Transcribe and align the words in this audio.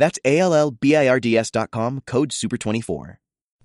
That's 0.00 0.18
A-L-L-B-I-R-D-S.com, 0.24 2.00
code 2.10 2.30
SUPER24. 2.30 3.18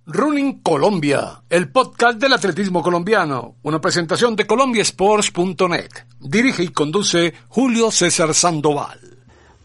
Running 0.07 0.61
Colombia, 0.61 1.41
el 1.49 1.71
podcast 1.71 2.19
del 2.19 2.33
atletismo 2.33 2.83
colombiano, 2.83 3.55
una 3.63 3.81
presentación 3.81 4.35
de 4.35 4.45
colombiasports.net. 4.45 5.89
Dirige 6.19 6.63
y 6.63 6.67
conduce 6.67 7.33
Julio 7.47 7.89
César 7.89 8.35
Sandoval. 8.35 8.99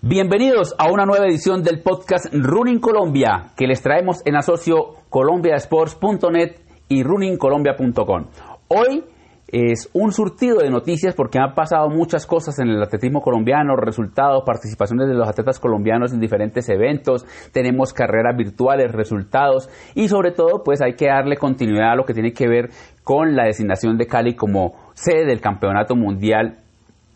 Bienvenidos 0.00 0.74
a 0.78 0.90
una 0.90 1.04
nueva 1.04 1.26
edición 1.26 1.62
del 1.62 1.80
podcast 1.80 2.32
Running 2.32 2.78
Colombia, 2.78 3.50
que 3.54 3.66
les 3.66 3.82
traemos 3.82 4.23
en 4.24 4.37
asocio 4.37 4.95
colombiasports.net 5.10 6.56
y 6.88 7.02
runningcolombia.com. 7.02 8.26
Hoy 8.68 9.04
es 9.52 9.90
un 9.92 10.12
surtido 10.12 10.59
de 10.59 10.70
noticias 10.70 11.14
porque 11.14 11.38
han 11.38 11.54
pasado 11.54 11.88
muchas 11.88 12.27
cosas 12.27 12.59
en 12.60 12.68
el 12.68 12.82
atletismo 12.82 13.20
colombiano, 13.20 13.76
resultados, 13.76 14.45
participaciones 14.46 15.09
de 15.09 15.14
los 15.14 15.28
atletas 15.28 15.59
colombianos 15.59 16.12
en 16.12 16.20
diferentes 16.20 16.68
eventos, 16.68 17.24
tenemos 17.52 17.92
carreras 17.92 18.36
virtuales, 18.36 18.92
resultados 18.92 19.68
y 19.95 20.09
sobre 20.09 20.32
todo 20.32 20.62
pues 20.64 20.80
hay 20.80 20.95
que 20.95 21.06
darle 21.06 21.36
continuidad 21.36 21.92
a 21.92 21.96
lo 21.96 22.04
que 22.04 22.14
tiene 22.14 22.32
que 22.32 22.48
ver 22.48 22.70
con 23.02 23.34
la 23.34 23.45
designación 23.45 23.98
de 23.98 24.06
Cali 24.06 24.34
como 24.34 24.74
sede 24.95 25.26
del 25.26 25.40
Campeonato 25.40 25.96
Mundial 25.96 26.59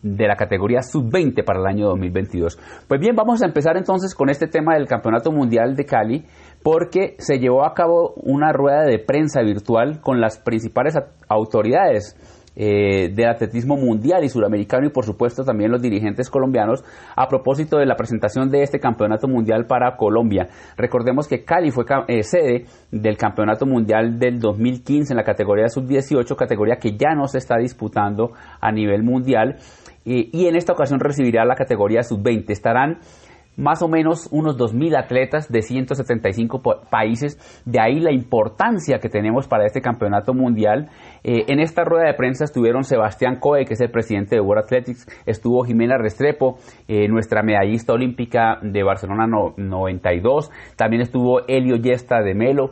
de 0.05 0.27
la 0.27 0.35
categoría 0.35 0.83
sub-20 0.83 1.43
para 1.43 1.59
el 1.59 1.65
año 1.65 1.87
2022. 1.87 2.59
Pues 2.87 3.01
bien, 3.01 3.15
vamos 3.15 3.41
a 3.41 3.47
empezar 3.47 3.75
entonces 3.75 4.13
con 4.13 4.29
este 4.29 4.47
tema 4.47 4.75
del 4.75 4.87
Campeonato 4.87 5.31
Mundial 5.31 5.75
de 5.75 5.85
Cali 5.85 6.25
porque 6.61 7.15
se 7.17 7.39
llevó 7.39 7.65
a 7.65 7.73
cabo 7.73 8.13
una 8.17 8.51
rueda 8.51 8.83
de 8.83 8.99
prensa 8.99 9.41
virtual 9.41 10.01
con 10.01 10.21
las 10.21 10.37
principales 10.37 10.95
autoridades 11.27 12.15
eh, 12.57 13.09
del 13.13 13.27
atletismo 13.27 13.75
mundial 13.75 14.23
y 14.23 14.29
suramericano 14.29 14.87
y 14.87 14.89
por 14.89 15.03
supuesto 15.03 15.43
también 15.43 15.71
los 15.71 15.81
dirigentes 15.81 16.29
colombianos 16.29 16.85
a 17.13 17.27
propósito 17.27 17.77
de 17.77 17.85
la 17.85 17.97
presentación 17.97 18.49
de 18.49 18.63
este 18.63 18.79
campeonato 18.79 19.27
mundial 19.27 19.65
para 19.65 19.97
Colombia. 19.97 20.47
Recordemos 20.77 21.27
que 21.27 21.43
Cali 21.43 21.71
fue 21.71 21.83
eh, 22.07 22.23
sede 22.23 22.65
del 22.91 23.17
campeonato 23.17 23.65
mundial 23.65 24.17
del 24.19 24.39
2015 24.39 25.11
en 25.11 25.17
la 25.17 25.25
categoría 25.25 25.67
sub-18, 25.67 26.33
categoría 26.37 26.77
que 26.77 26.95
ya 26.95 27.13
no 27.13 27.27
se 27.27 27.39
está 27.39 27.57
disputando 27.57 28.31
a 28.61 28.71
nivel 28.71 29.03
mundial 29.03 29.57
y, 30.05 30.29
y 30.31 30.47
en 30.47 30.55
esta 30.55 30.71
ocasión 30.71 31.01
recibirá 31.01 31.43
la 31.43 31.55
categoría 31.55 32.03
sub-20. 32.03 32.51
Estarán 32.51 32.99
más 33.57 33.81
o 33.81 33.87
menos 33.87 34.27
unos 34.31 34.57
2.000 34.57 34.97
atletas 34.97 35.51
de 35.51 35.61
175 35.61 36.61
países. 36.89 37.37
De 37.65 37.79
ahí 37.79 37.99
la 37.99 38.11
importancia 38.11 38.99
que 38.99 39.09
tenemos 39.09 39.47
para 39.47 39.65
este 39.65 39.81
campeonato 39.81 40.33
mundial. 40.33 40.89
Eh, 41.23 41.45
en 41.47 41.59
esta 41.59 41.83
rueda 41.83 42.07
de 42.07 42.13
prensa 42.13 42.43
estuvieron 42.43 42.83
Sebastián 42.83 43.39
Coe, 43.39 43.65
que 43.65 43.73
es 43.73 43.81
el 43.81 43.91
presidente 43.91 44.35
de 44.35 44.41
World 44.41 44.65
Athletics, 44.65 45.07
estuvo 45.25 45.63
Jimena 45.63 45.97
Restrepo, 45.97 46.57
eh, 46.87 47.07
nuestra 47.07 47.43
medallista 47.43 47.93
olímpica 47.93 48.59
de 48.61 48.83
Barcelona 48.83 49.27
92, 49.27 50.51
también 50.75 51.01
estuvo 51.01 51.45
Elio 51.47 51.77
Yesta 51.77 52.21
de 52.21 52.35
Melo, 52.35 52.71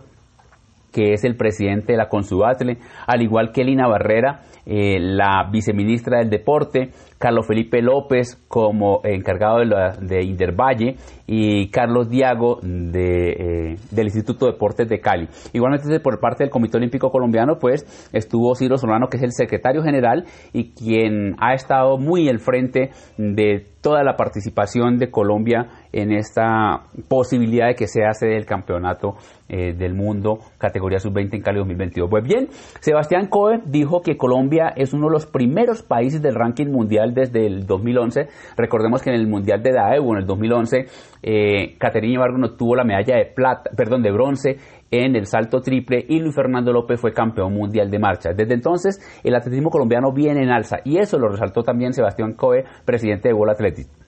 que 0.93 1.13
es 1.13 1.23
el 1.23 1.35
presidente 1.35 1.93
de 1.93 1.97
la 1.97 2.07
Consubatle, 2.07 2.77
al 3.07 3.21
igual 3.21 3.51
que 3.51 3.63
Lina 3.63 3.87
Barrera, 3.87 4.41
eh, 4.65 4.97
la 4.97 5.49
viceministra 5.51 6.19
del 6.19 6.29
Deporte, 6.29 6.91
Carlos 7.17 7.45
Felipe 7.45 7.81
López 7.81 8.41
como 8.47 9.01
encargado 9.03 9.59
de, 9.59 9.65
la, 9.65 9.97
de 9.99 10.23
Intervalle 10.23 10.95
y 11.27 11.69
Carlos 11.69 12.09
Diago 12.09 12.59
de, 12.61 13.31
eh, 13.31 13.75
del 13.91 14.05
Instituto 14.05 14.45
de 14.45 14.53
Deportes 14.53 14.87
de 14.87 15.01
Cali. 15.01 15.27
Igualmente 15.51 15.99
por 15.99 16.19
parte 16.21 16.43
del 16.43 16.49
Comité 16.51 16.77
Olímpico 16.77 17.11
Colombiano 17.11 17.57
pues 17.59 17.85
estuvo 18.13 18.55
Ciro 18.55 18.77
Solano 18.77 19.07
que 19.07 19.17
es 19.17 19.23
el 19.23 19.33
secretario 19.33 19.83
general 19.83 20.25
y 20.53 20.71
quien 20.71 21.35
ha 21.39 21.53
estado 21.53 21.97
muy 21.97 22.29
al 22.29 22.39
frente 22.39 22.91
de 23.17 23.72
toda 23.83 24.01
la 24.03 24.15
participación 24.15 24.97
de 24.97 25.11
Colombia 25.11 25.67
en 25.91 26.13
esta 26.13 26.83
posibilidad 27.09 27.67
de 27.67 27.75
que 27.75 27.87
se 27.87 28.05
hace 28.05 28.27
del 28.27 28.45
campeonato 28.45 29.15
eh, 29.49 29.73
del 29.73 29.93
mundo 29.93 30.39
categoría 30.57 30.99
sub-20 30.99 31.35
en 31.35 31.41
Cali 31.41 31.59
2022. 31.59 32.09
Pues 32.09 32.23
bien, 32.23 32.47
Sebastián 32.79 33.27
Cohen 33.27 33.63
dijo 33.65 34.01
que 34.01 34.15
Colombia 34.15 34.73
es 34.75 34.93
uno 34.93 35.07
de 35.07 35.11
los 35.11 35.25
primeros 35.25 35.83
países 35.83 36.21
del 36.21 36.33
ranking 36.33 36.67
mundial 36.67 37.13
desde 37.13 37.45
el 37.45 37.67
2011. 37.67 38.29
Recordemos 38.55 39.01
que 39.01 39.09
en 39.09 39.17
el 39.17 39.27
Mundial 39.27 39.61
de 39.61 39.73
Daegu 39.73 40.13
en 40.13 40.19
el 40.19 40.25
2011, 40.25 40.85
eh, 41.21 41.75
Caterina 41.77 42.13
Ibargo 42.13 42.37
no 42.37 42.51
tuvo 42.55 42.77
la 42.77 42.85
medalla 42.85 43.17
de 43.17 43.25
plata, 43.25 43.69
perdón, 43.75 44.01
de 44.01 44.11
bronce 44.11 44.57
en 44.93 45.15
el 45.15 45.25
salto 45.25 45.59
triple 45.59 46.05
y 46.07 46.19
Luis 46.19 46.35
Fernando 46.35 46.71
López 46.71 47.01
fue 47.01 47.13
campeón 47.13 47.53
mundial 47.53 47.89
de 47.89 47.97
marcha. 47.97 48.29
Desde 48.33 48.53
entonces, 48.53 48.99
el 49.23 49.33
atletismo 49.33 49.71
colombiano 49.71 50.11
viene 50.13 50.43
en 50.43 50.51
alza 50.51 50.77
y 50.85 50.99
eso 50.99 51.17
lo 51.17 51.29
resaltó 51.29 51.63
también 51.63 51.93
Sebastián 51.93 52.33
Coe, 52.33 52.63
presidente 52.85 53.29
de 53.29 53.33
World 53.33 53.55
Athletics. 53.55 54.02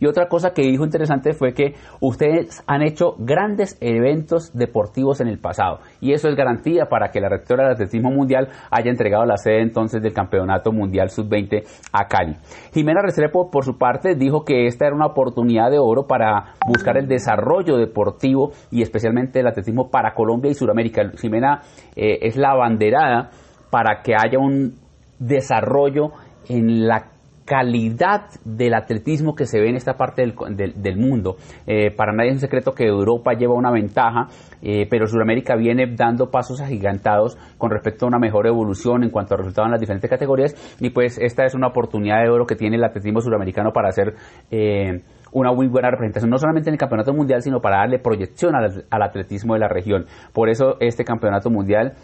Y 0.00 0.06
otra 0.06 0.28
cosa 0.28 0.52
que 0.52 0.62
dijo 0.62 0.84
interesante 0.84 1.32
fue 1.32 1.54
que 1.54 1.74
ustedes 2.00 2.62
han 2.66 2.82
hecho 2.82 3.14
grandes 3.18 3.78
eventos 3.80 4.52
deportivos 4.52 5.20
en 5.20 5.28
el 5.28 5.38
pasado 5.38 5.80
y 6.00 6.12
eso 6.12 6.28
es 6.28 6.36
garantía 6.36 6.86
para 6.86 7.10
que 7.10 7.20
la 7.20 7.28
rectora 7.28 7.64
del 7.64 7.72
atletismo 7.72 8.10
mundial 8.10 8.48
haya 8.70 8.90
entregado 8.90 9.24
la 9.24 9.36
sede 9.36 9.62
entonces 9.62 10.02
del 10.02 10.12
Campeonato 10.12 10.72
Mundial 10.72 11.10
Sub-20 11.10 11.64
a 11.92 12.06
Cali. 12.06 12.36
Jimena 12.72 13.02
Restrepo, 13.02 13.50
por 13.50 13.64
su 13.64 13.78
parte, 13.78 14.14
dijo 14.14 14.44
que 14.44 14.66
esta 14.66 14.86
era 14.86 14.94
una 14.94 15.06
oportunidad 15.06 15.70
de 15.70 15.78
oro 15.78 16.06
para 16.06 16.54
buscar 16.66 16.96
el 16.98 17.08
desarrollo 17.08 17.76
deportivo 17.76 18.52
y 18.70 18.82
especialmente 18.82 19.40
el 19.40 19.46
atletismo 19.46 19.90
para 19.90 20.14
Colombia 20.14 20.50
y 20.50 20.54
Sudamérica. 20.54 21.02
Jimena 21.16 21.60
eh, 21.96 22.18
es 22.22 22.36
la 22.36 22.50
abanderada 22.50 23.30
para 23.70 24.02
que 24.02 24.14
haya 24.14 24.38
un 24.38 24.74
desarrollo 25.18 26.12
en 26.48 26.86
la 26.86 27.13
calidad 27.44 28.30
del 28.44 28.74
atletismo 28.74 29.34
que 29.34 29.46
se 29.46 29.60
ve 29.60 29.68
en 29.68 29.76
esta 29.76 29.94
parte 29.94 30.22
del, 30.22 30.34
del, 30.76 30.96
mundo. 30.96 31.36
Eh, 31.66 31.90
para 31.90 32.12
nadie 32.12 32.30
es 32.30 32.36
un 32.36 32.40
secreto 32.40 32.72
que 32.72 32.86
Europa 32.86 33.32
lleva 33.34 33.54
una 33.54 33.70
ventaja, 33.70 34.28
eh, 34.62 34.86
pero 34.88 35.06
Sudamérica 35.06 35.54
viene 35.56 35.94
dando 35.94 36.30
pasos 36.30 36.60
agigantados 36.60 37.36
con 37.58 37.70
respecto 37.70 38.06
a 38.06 38.08
una 38.08 38.18
mejor 38.18 38.46
evolución 38.46 39.04
en 39.04 39.10
cuanto 39.10 39.34
a 39.34 39.38
resultados 39.38 39.66
en 39.66 39.72
las 39.72 39.80
diferentes 39.80 40.08
categorías 40.08 40.76
y 40.80 40.90
pues 40.90 41.18
esta 41.18 41.44
es 41.44 41.54
una 41.54 41.68
oportunidad 41.68 42.22
de 42.22 42.30
oro 42.30 42.46
que 42.46 42.56
tiene 42.56 42.76
el 42.76 42.84
atletismo 42.84 43.20
sudamericano 43.20 43.72
para 43.72 43.88
hacer 43.88 44.14
eh, 44.50 45.02
una 45.32 45.52
muy 45.52 45.66
buena 45.66 45.90
representación, 45.90 46.30
no 46.30 46.38
solamente 46.38 46.70
en 46.70 46.74
el 46.74 46.78
campeonato 46.78 47.12
mundial, 47.12 47.42
sino 47.42 47.60
para 47.60 47.78
darle 47.78 47.98
proyección 47.98 48.54
al, 48.54 48.84
al 48.88 49.02
atletismo 49.02 49.54
de 49.54 49.60
la 49.60 49.68
región. 49.68 50.06
Por 50.32 50.48
eso 50.48 50.76
este 50.80 51.04
campeonato 51.04 51.50
mundial 51.50 51.94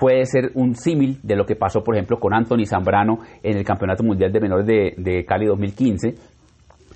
puede 0.00 0.24
ser 0.26 0.50
un 0.54 0.74
símil 0.74 1.18
de 1.22 1.36
lo 1.36 1.44
que 1.44 1.56
pasó, 1.56 1.82
por 1.82 1.94
ejemplo, 1.94 2.18
con 2.18 2.34
Anthony 2.34 2.66
Zambrano 2.66 3.18
en 3.42 3.56
el 3.56 3.64
Campeonato 3.64 4.02
Mundial 4.02 4.32
de 4.32 4.40
Menores 4.40 4.66
de, 4.66 5.24
Cali 5.26 5.46
2015. 5.46 6.14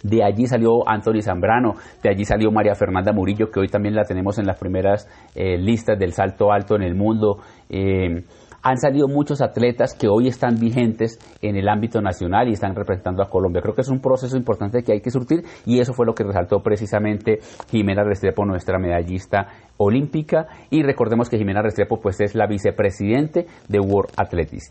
De 0.03 0.25
allí 0.25 0.47
salió 0.47 0.89
Anthony 0.89 1.23
Zambrano, 1.23 1.75
de 2.03 2.11
allí 2.11 2.25
salió 2.25 2.51
María 2.51 2.75
Fernanda 2.75 3.13
Murillo, 3.13 3.51
que 3.51 3.61
hoy 3.61 3.69
también 3.69 3.95
la 3.95 4.03
tenemos 4.03 4.37
en 4.39 4.47
las 4.47 4.59
primeras 4.59 5.09
eh, 5.35 5.57
listas 5.57 5.97
del 5.97 6.13
salto 6.13 6.51
alto 6.51 6.75
en 6.75 6.83
el 6.83 6.97
mundo. 6.97 7.39
Eh, 7.69 8.25
han 8.63 8.79
salido 8.79 9.09
muchos 9.09 9.43
atletas 9.43 9.95
que 9.95 10.09
hoy 10.09 10.29
están 10.29 10.59
vigentes 10.59 11.19
en 11.43 11.57
el 11.57 11.69
ámbito 11.69 12.01
nacional 12.01 12.49
y 12.49 12.53
están 12.53 12.75
representando 12.75 13.23
a 13.23 13.29
Colombia. 13.29 13.61
Creo 13.61 13.75
que 13.75 13.81
es 13.81 13.89
un 13.89 14.01
proceso 14.01 14.37
importante 14.37 14.83
que 14.83 14.93
hay 14.93 15.01
que 15.01 15.11
surtir 15.11 15.43
y 15.67 15.81
eso 15.81 15.93
fue 15.93 16.07
lo 16.07 16.15
que 16.15 16.23
resaltó 16.23 16.61
precisamente 16.61 17.41
Jimena 17.71 18.05
Restrepo, 18.05 18.45
nuestra 18.45 18.79
medallista 18.79 19.49
olímpica 19.79 20.47
y 20.71 20.83
recordemos 20.83 21.29
que 21.29 21.39
Jimena 21.39 21.61
Restrepo 21.61 22.01
pues 22.01 22.21
es 22.21 22.35
la 22.37 22.47
vicepresidente 22.47 23.47
de 23.69 23.81
World 23.81 24.13
Athletics. 24.17 24.69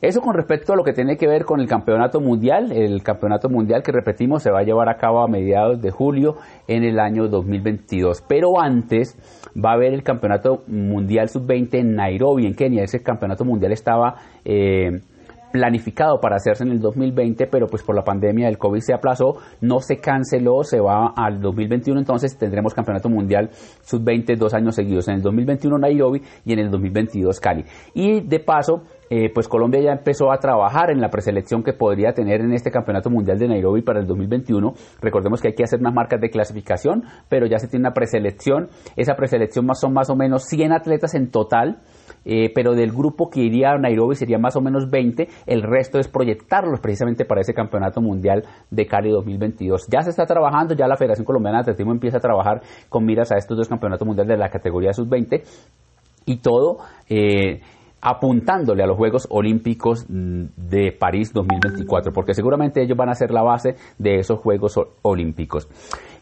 Eso 0.00 0.20
con 0.20 0.34
respecto 0.34 0.72
a 0.72 0.76
lo 0.76 0.84
que 0.84 0.92
tiene 0.92 1.16
que 1.16 1.26
ver 1.26 1.44
con 1.44 1.60
el 1.60 1.68
campeonato 1.68 2.20
mundial, 2.20 2.72
el 2.72 3.02
campeonato 3.02 3.50
mundial 3.50 3.82
que 3.82 3.92
repetimos 3.92 4.42
se 4.42 4.50
va 4.50 4.60
a 4.60 4.62
llevar 4.62 4.88
a 4.88 4.96
cabo 4.96 5.22
a 5.22 5.28
mediados 5.28 5.80
de 5.82 5.90
julio 5.90 6.36
en 6.68 6.84
el 6.84 6.98
año 6.98 7.28
2022, 7.28 8.22
pero 8.26 8.60
antes 8.60 9.16
va 9.56 9.70
a 9.70 9.74
haber 9.74 9.92
el 9.92 10.02
campeonato 10.02 10.62
mundial 10.68 11.28
sub-20 11.28 11.78
en 11.80 11.94
Nairobi, 11.94 12.46
en 12.46 12.54
Kenia, 12.54 12.84
ese 12.84 13.02
campeonato 13.02 13.25
mundial 13.44 13.72
estaba... 13.72 14.14
Eh, 14.44 15.00
planificado 15.52 16.20
para 16.20 16.36
hacerse 16.36 16.64
en 16.64 16.70
el 16.70 16.80
2020, 16.80 17.46
pero 17.46 17.66
pues 17.66 17.82
por 17.82 17.94
la 17.94 18.02
pandemia 18.02 18.46
del 18.46 18.58
COVID 18.58 18.80
se 18.80 18.92
aplazó, 18.92 19.38
no 19.60 19.80
se 19.80 19.98
canceló, 19.98 20.62
se 20.62 20.80
va 20.80 21.12
al 21.16 21.40
2021, 21.40 21.98
entonces 21.98 22.36
tendremos 22.36 22.74
campeonato 22.74 23.08
mundial 23.08 23.50
sub-20 23.82 24.36
dos 24.36 24.54
años 24.54 24.74
seguidos, 24.74 25.08
en 25.08 25.14
el 25.14 25.22
2021 25.22 25.78
Nairobi 25.78 26.20
y 26.44 26.52
en 26.52 26.58
el 26.58 26.70
2022 26.70 27.40
Cali. 27.40 27.64
Y 27.94 28.20
de 28.20 28.40
paso, 28.40 28.82
eh, 29.10 29.30
pues 29.32 29.48
Colombia 29.48 29.80
ya 29.80 29.92
empezó 29.92 30.32
a 30.32 30.38
trabajar 30.38 30.90
en 30.90 31.00
la 31.00 31.10
preselección 31.10 31.62
que 31.62 31.72
podría 31.72 32.12
tener 32.12 32.40
en 32.40 32.52
este 32.52 32.70
campeonato 32.70 33.10
mundial 33.10 33.38
de 33.38 33.48
Nairobi 33.48 33.82
para 33.82 34.00
el 34.00 34.06
2021. 34.06 34.74
Recordemos 35.00 35.40
que 35.40 35.48
hay 35.48 35.54
que 35.54 35.64
hacer 35.64 35.80
unas 35.80 35.94
marcas 35.94 36.20
de 36.20 36.30
clasificación, 36.30 37.04
pero 37.28 37.46
ya 37.46 37.58
se 37.58 37.68
tiene 37.68 37.84
una 37.86 37.94
preselección. 37.94 38.68
Esa 38.96 39.14
preselección 39.14 39.66
son 39.74 39.92
más 39.92 40.10
o 40.10 40.16
menos 40.16 40.44
100 40.44 40.72
atletas 40.72 41.14
en 41.14 41.30
total. 41.30 41.78
Eh, 42.28 42.50
pero 42.52 42.74
del 42.74 42.90
grupo 42.90 43.30
que 43.30 43.40
iría 43.40 43.70
a 43.70 43.78
Nairobi 43.78 44.16
sería 44.16 44.36
más 44.36 44.56
o 44.56 44.60
menos 44.60 44.90
20, 44.90 45.28
el 45.46 45.62
resto 45.62 46.00
es 46.00 46.08
proyectarlos 46.08 46.80
precisamente 46.80 47.24
para 47.24 47.40
ese 47.40 47.54
campeonato 47.54 48.00
mundial 48.00 48.42
de 48.68 48.86
Cali 48.86 49.10
2022. 49.10 49.86
Ya 49.88 50.02
se 50.02 50.10
está 50.10 50.26
trabajando, 50.26 50.74
ya 50.74 50.88
la 50.88 50.96
Federación 50.96 51.24
Colombiana 51.24 51.58
de 51.58 51.62
Atletismo 51.62 51.92
empieza 51.92 52.16
a 52.16 52.20
trabajar 52.20 52.62
con 52.88 53.04
miras 53.04 53.30
a 53.30 53.36
estos 53.36 53.56
dos 53.56 53.68
campeonatos 53.68 54.06
mundiales 54.06 54.36
de 54.36 54.38
la 54.38 54.50
categoría 54.50 54.92
sub-20 54.92 55.42
y 56.26 56.38
todo 56.38 56.78
eh, 57.08 57.60
apuntándole 58.06 58.84
a 58.84 58.86
los 58.86 58.96
Juegos 58.96 59.26
Olímpicos 59.30 60.06
mm, 60.08 60.44
de 60.56 60.92
París 60.92 61.32
2024, 61.32 62.12
porque 62.12 62.34
seguramente 62.34 62.80
ellos 62.80 62.96
van 62.96 63.08
a 63.08 63.14
ser 63.14 63.32
la 63.32 63.42
base 63.42 63.74
de 63.98 64.20
esos 64.20 64.38
Juegos 64.38 64.78
Olímpicos. 65.02 65.68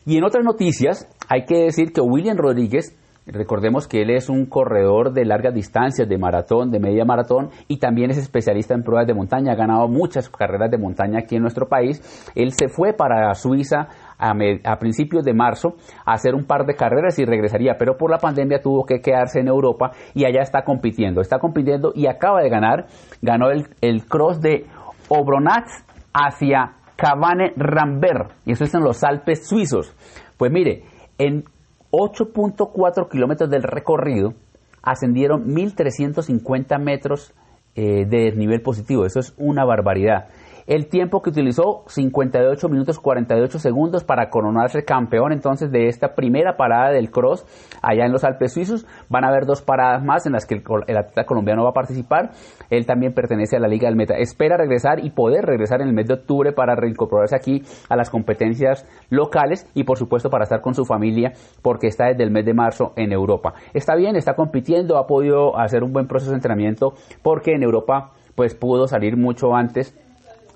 Y 0.07 0.17
en 0.17 0.25
otras 0.25 0.43
noticias, 0.45 1.07
hay 1.29 1.45
que 1.45 1.65
decir 1.65 1.93
que 1.93 2.01
William 2.01 2.39
Rodríguez, 2.39 2.97
Recordemos 3.27 3.89
que 3.89 4.03
él 4.03 4.11
es 4.11 4.29
un 4.29 4.45
corredor 4.45 5.15
de 5.15 5.25
largas 5.25 5.55
distancias, 5.55 6.07
de 6.07 6.19
maratón, 6.19 6.71
de 6.71 6.79
media 6.79 7.07
maratón 7.07 7.49
y 7.69 7.79
también 7.79 8.11
es 8.11 8.19
especialista 8.19 8.75
en 8.75 8.83
pruebas 8.83 9.07
de 9.07 9.15
montaña. 9.15 9.53
Ha 9.53 9.57
ganado 9.57 9.89
muchas 9.89 10.29
carreras 10.29 10.71
de 10.71 10.77
montaña 10.77 11.21
aquí 11.21 11.37
en 11.37 11.41
nuestro 11.41 11.67
país. 11.67 12.03
Él 12.35 12.53
se 12.53 12.69
fue 12.69 12.93
para 12.93 13.33
Suiza 13.33 13.89
a, 14.31 14.79
principios 14.79 15.25
de 15.25 15.35
marzo 15.35 15.77
a 16.05 16.13
hacer 16.13 16.35
un 16.35 16.45
par 16.45 16.65
de 16.67 16.75
carreras 16.75 17.19
y 17.19 17.25
regresaría, 17.25 17.77
pero 17.79 17.97
por 17.97 18.11
la 18.11 18.19
pandemia 18.19 18.61
tuvo 18.61 18.85
que 18.85 19.01
quedarse 19.01 19.41
en 19.41 19.49
Europa 19.49 19.93
y 20.15 20.25
allá 20.25 20.43
está 20.43 20.63
compitiendo. 20.65 21.21
Está 21.21 21.39
compitiendo 21.39 21.93
y 21.95 22.07
acaba 22.07 22.43
de 22.43 22.49
ganar. 22.49 22.87
Ganó 23.23 23.51
el, 23.51 23.67
el 23.81 24.05
cross 24.07 24.41
de 24.41 24.67
Obronat 25.09 25.67
hacia 26.13 26.77
Cabane 26.97 27.53
Rambert 27.57 28.33
y 28.47 28.53
eso 28.53 28.65
es 28.65 28.75
en 28.75 28.83
los 28.83 29.03
Alpes 29.05 29.47
suizos. 29.47 29.95
Pues 30.37 30.51
mire, 30.51 30.85
en 31.19 31.45
8.4 31.91 33.09
kilómetros 33.09 33.51
del 33.51 33.63
recorrido 33.63 34.35
ascendieron 34.83 35.47
1.350 35.47 36.79
metros 36.79 37.33
eh, 37.77 38.05
de 38.07 38.33
nivel 38.33 38.63
positivo. 38.63 39.05
Eso 39.05 39.21
es 39.21 39.35
una 39.37 39.65
barbaridad. 39.65 40.29
El 40.67 40.89
tiempo 40.89 41.21
que 41.21 41.29
utilizó, 41.29 41.85
58 41.89 42.69
minutos 42.71 42.99
48 42.99 43.59
segundos 43.59 44.03
para 44.03 44.31
coronarse 44.31 44.83
campeón 44.83 45.33
entonces 45.33 45.71
de 45.71 45.89
esta 45.89 46.15
primera 46.15 46.57
parada 46.57 46.91
del 46.91 47.11
cross 47.11 47.45
allá 47.83 48.07
en 48.07 48.13
los 48.13 48.25
Alpes 48.25 48.55
suizos. 48.55 48.87
Van 49.11 49.25
a 49.25 49.29
haber 49.29 49.45
dos 49.45 49.61
paradas 49.61 50.03
más 50.03 50.25
en 50.25 50.33
las 50.33 50.47
que 50.47 50.55
el, 50.55 50.97
atleta 50.97 51.27
colombiano 51.27 51.65
va 51.65 51.71
a 51.71 51.75
participar. 51.75 52.31
Él 52.71 52.87
también 52.87 53.13
pertenece 53.13 53.57
a 53.57 53.61
la 53.61 53.69
Liga 53.69 53.89
del 53.89 53.97
Meta. 53.97 54.15
Espera 54.15 54.57
regresar 54.57 55.05
y 55.05 55.11
poder 55.11 55.45
regresar 55.45 55.83
en 55.83 55.89
el 55.89 55.95
mes 55.95 56.07
de 56.07 56.15
octubre 56.15 56.53
para 56.53 56.75
reincorporarse 56.75 57.37
aquí 57.37 57.63
a 57.91 57.97
las 57.97 58.09
competencias 58.09 58.89
locales 59.11 59.71
y 59.75 59.85
por 59.85 59.99
supuesto 59.99 60.31
para 60.31 60.45
estar 60.45 60.63
con 60.63 60.75
su 60.75 60.87
familia 60.87 61.33
porque 61.61 61.89
está 61.89 62.07
desde 62.07 62.25
el 62.25 62.31
mes 62.31 62.47
de 62.47 62.55
marzo 62.55 62.95
en 62.97 63.13
Europa. 63.13 63.53
Está 63.75 63.97
bien, 63.97 64.17
está 64.17 64.35
compitiendo, 64.35 64.97
ha 64.97 65.07
podido 65.07 65.59
hacer 65.59 65.83
un 65.83 65.93
buen 65.93 66.07
proceso 66.07 66.31
de 66.31 66.37
entrenamiento 66.37 66.95
porque 67.23 67.53
en 67.53 67.63
Europa 67.63 68.13
pues 68.35 68.55
pudo 68.55 68.89
salir 68.89 69.17
mucho 69.17 69.55
antes 69.55 69.95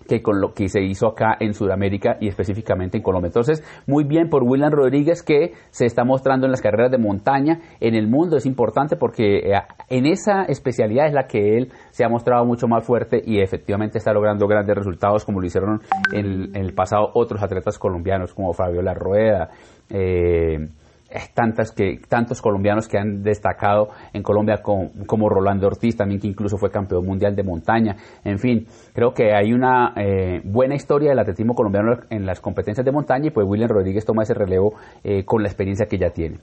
que 0.08 0.22
con 0.22 0.40
lo 0.40 0.54
que 0.54 0.68
se 0.68 0.80
hizo 0.82 1.06
acá 1.06 1.36
en 1.38 1.52
Sudamérica 1.54 2.16
y 2.20 2.28
específicamente 2.28 2.96
en 2.96 3.02
Colombia. 3.02 3.28
Entonces, 3.28 3.62
muy 3.86 4.04
bien 4.04 4.28
por 4.30 4.42
William 4.42 4.72
Rodríguez 4.72 5.22
que 5.22 5.52
se 5.70 5.84
está 5.84 6.04
mostrando 6.04 6.46
en 6.46 6.50
las 6.50 6.62
carreras 6.62 6.90
de 6.90 6.98
montaña 6.98 7.60
en 7.78 7.94
el 7.94 8.08
mundo. 8.08 8.36
Es 8.36 8.46
importante 8.46 8.96
porque 8.96 9.38
eh, 9.38 9.52
en 9.90 10.06
esa 10.06 10.44
especialidad 10.44 11.06
es 11.06 11.12
la 11.12 11.26
que 11.26 11.58
él 11.58 11.70
se 11.90 12.04
ha 12.04 12.08
mostrado 12.08 12.44
mucho 12.46 12.66
más 12.66 12.84
fuerte 12.84 13.22
y 13.24 13.40
efectivamente 13.40 13.98
está 13.98 14.12
logrando 14.12 14.48
grandes 14.48 14.76
resultados 14.76 15.24
como 15.24 15.40
lo 15.40 15.46
hicieron 15.46 15.80
en, 16.12 16.56
el 16.56 16.72
pasado 16.72 17.10
otros 17.14 17.42
atletas 17.42 17.78
colombianos 17.78 18.32
como 18.32 18.54
Fabiola 18.54 18.94
Rueda. 18.94 19.50
Eh, 19.90 20.68
tantas 21.34 21.72
que, 21.72 22.00
tantos 22.08 22.42
colombianos 22.42 22.88
que 22.88 22.98
han 22.98 23.22
destacado 23.22 23.88
en 24.12 24.22
Colombia 24.22 24.60
como, 24.62 25.28
Rolando 25.28 25.66
Ortiz, 25.66 25.96
también 25.96 26.20
que 26.20 26.26
incluso 26.26 26.58
fue 26.58 26.70
campeón 26.70 27.06
mundial 27.06 27.34
de 27.34 27.42
montaña. 27.42 27.96
En 28.24 28.38
fin, 28.38 28.66
creo 28.92 29.12
que 29.12 29.34
hay 29.34 29.52
una 29.52 29.94
eh, 29.96 30.40
buena 30.44 30.74
historia 30.74 31.10
del 31.10 31.18
atletismo 31.18 31.54
colombiano 31.54 31.96
en 32.10 32.26
las 32.26 32.40
competencias 32.40 32.84
de 32.84 32.92
montaña 32.92 33.28
y 33.28 33.30
pues 33.30 33.46
William 33.46 33.70
Rodríguez 33.70 34.04
toma 34.04 34.22
ese 34.22 34.34
relevo 34.34 34.74
eh, 35.02 35.24
con 35.24 35.42
la 35.42 35.48
experiencia 35.48 35.86
que 35.86 35.98
ya 35.98 36.10
tiene. 36.10 36.38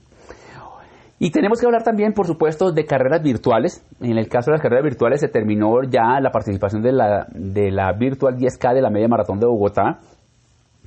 Y 1.18 1.30
tenemos 1.30 1.58
que 1.58 1.66
hablar 1.66 1.82
también, 1.82 2.12
por 2.12 2.26
supuesto, 2.26 2.72
de 2.72 2.84
carreras 2.84 3.22
virtuales. 3.22 3.82
En 4.00 4.18
el 4.18 4.28
caso 4.28 4.50
de 4.50 4.56
las 4.56 4.60
carreras 4.60 4.84
virtuales 4.84 5.20
se 5.20 5.28
terminó 5.28 5.82
ya 5.82 6.20
la 6.20 6.30
participación 6.30 6.82
de 6.82 6.92
la, 6.92 7.26
de 7.32 7.70
la 7.70 7.92
Virtual 7.92 8.36
10K 8.36 8.74
de 8.74 8.82
la 8.82 8.90
Media 8.90 9.08
Maratón 9.08 9.40
de 9.40 9.46
Bogotá 9.46 10.00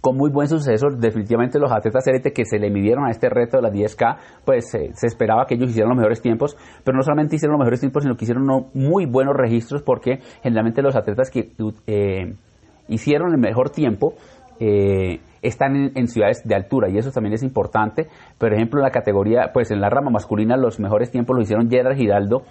con 0.02 0.18
muy 0.18 0.30
buen 0.30 0.48
suceso. 0.48 0.88
Definitivamente 0.90 1.60
los 1.60 1.72
atletas 1.72 2.08
élite 2.08 2.32
que 2.32 2.46
se 2.46 2.60
le 2.60 2.70
midieron 2.70 3.06
a 3.06 3.12
este 3.12 3.30
reto 3.30 3.58
de 3.58 3.64
la 3.64 3.70
10K, 3.70 4.18
pues 4.46 4.74
eh, 4.76 4.92
se 4.94 5.08
esperaba 5.08 5.46
que 5.46 5.56
ellos 5.56 5.70
hicieran 5.70 5.90
los 5.90 5.98
mejores 5.98 6.22
tiempos, 6.22 6.58
pero 6.84 6.98
no 6.98 7.04
solamente 7.04 7.36
hicieron 7.36 7.54
los 7.54 7.60
mejores 7.60 7.80
tiempos, 7.80 8.04
sino 8.04 8.16
que 8.16 8.26
hicieron 8.26 8.46
muy 8.74 9.06
buenos 9.06 9.36
registros 9.36 9.82
porque 9.82 10.20
generalmente 10.42 10.82
los 10.82 10.96
atletas 10.96 11.30
que 11.30 11.52
eh, 11.88 12.34
hicieron 12.88 13.32
el 13.32 13.40
mejor 13.40 13.70
tiempo 13.70 14.14
eh, 14.60 15.22
están 15.42 15.92
en, 15.96 16.08
ciudades 16.08 16.42
de 16.44 16.54
altura 16.54 16.90
y 16.90 16.98
eso 16.98 17.12
también 17.12 17.34
es 17.34 17.44
importante. 17.44 18.08
Por 18.38 18.54
ejemplo, 18.54 18.80
en 18.82 18.84
la 18.84 18.92
categoría, 18.92 19.52
pues 19.54 19.72
en 19.72 19.80
la 19.80 19.90
rama 19.90 20.12
masculina 20.12 20.58
los 20.58 20.80
mejores 20.80 21.12
tiempos 21.12 21.36
lo 21.36 21.42
hicieron 21.42 21.70
Gerard 21.70 21.96
Giraldo 21.96 22.44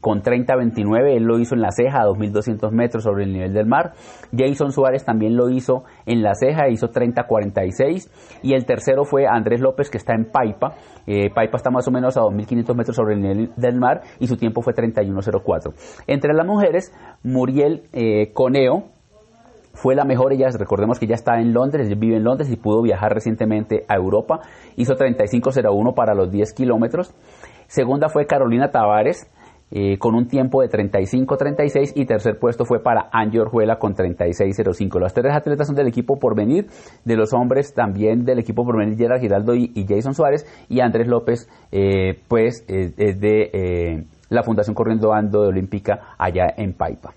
con 0.00 0.22
30-29, 0.22 1.16
él 1.16 1.24
lo 1.24 1.38
hizo 1.38 1.54
en 1.54 1.60
la 1.60 1.70
ceja 1.70 2.00
a 2.00 2.06
2.200 2.06 2.70
metros 2.72 3.04
sobre 3.04 3.24
el 3.24 3.32
nivel 3.32 3.52
del 3.52 3.66
mar. 3.66 3.92
Jason 4.36 4.72
Suárez 4.72 5.04
también 5.04 5.36
lo 5.36 5.50
hizo 5.50 5.84
en 6.06 6.22
la 6.22 6.34
ceja, 6.34 6.68
hizo 6.68 6.88
30-46. 6.88 8.10
Y 8.42 8.54
el 8.54 8.64
tercero 8.64 9.04
fue 9.04 9.26
Andrés 9.26 9.60
López, 9.60 9.90
que 9.90 9.98
está 9.98 10.14
en 10.14 10.24
Paipa. 10.26 10.74
Eh, 11.06 11.30
Paipa 11.32 11.56
está 11.56 11.70
más 11.70 11.86
o 11.86 11.90
menos 11.90 12.16
a 12.16 12.20
2.500 12.22 12.74
metros 12.74 12.96
sobre 12.96 13.14
el 13.14 13.20
nivel 13.20 13.52
del 13.56 13.76
mar 13.76 14.02
y 14.18 14.26
su 14.26 14.36
tiempo 14.36 14.62
fue 14.62 14.72
31-04. 14.74 15.74
Entre 16.06 16.32
las 16.32 16.46
mujeres, 16.46 16.92
Muriel 17.22 17.84
eh, 17.92 18.32
Coneo, 18.32 18.94
fue 19.74 19.96
la 19.96 20.04
mejor, 20.04 20.32
ella, 20.32 20.48
recordemos 20.56 21.00
que 21.00 21.08
ya 21.08 21.16
está 21.16 21.40
en 21.40 21.52
Londres, 21.52 21.88
vive 21.98 22.16
en 22.16 22.22
Londres 22.22 22.48
y 22.48 22.56
pudo 22.56 22.80
viajar 22.80 23.12
recientemente 23.12 23.84
a 23.88 23.96
Europa, 23.96 24.40
hizo 24.76 24.94
35.01 24.94 25.94
para 25.94 26.14
los 26.14 26.30
10 26.30 26.54
kilómetros. 26.54 27.12
Segunda 27.66 28.08
fue 28.08 28.26
Carolina 28.26 28.70
Tavares, 28.70 29.28
eh, 29.70 29.98
con 29.98 30.14
un 30.14 30.28
tiempo 30.28 30.62
de 30.62 30.68
35-36 30.68 31.92
y 31.96 32.04
tercer 32.04 32.38
puesto 32.38 32.64
fue 32.64 32.82
para 32.82 33.08
Angie 33.12 33.40
Orjuela 33.40 33.78
con 33.78 33.94
36-05. 33.94 35.00
Los 35.00 35.14
tres 35.14 35.34
atletas 35.34 35.66
son 35.66 35.74
del 35.74 35.88
equipo 35.88 36.18
por 36.18 36.36
venir, 36.36 36.66
de 37.04 37.16
los 37.16 37.32
hombres 37.32 37.74
también 37.74 38.24
del 38.24 38.38
equipo 38.38 38.64
por 38.64 38.76
venir 38.76 38.96
Gerard 38.96 39.20
Giraldo 39.20 39.54
y, 39.54 39.72
Jason 39.88 40.14
Suárez 40.14 40.46
y 40.68 40.80
Andrés 40.80 41.08
López 41.08 41.48
eh, 41.72 42.20
pues 42.28 42.64
es 42.68 43.20
de 43.20 43.50
eh, 43.52 44.04
la 44.28 44.42
Fundación 44.42 44.74
Corriendo 44.74 45.12
Ando 45.12 45.42
de 45.42 45.48
Olímpica 45.48 46.14
allá 46.18 46.46
en 46.56 46.74
Paipa. 46.74 47.14